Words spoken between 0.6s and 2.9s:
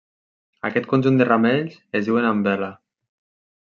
Aquest conjunt de ramells es diuen umbel·la.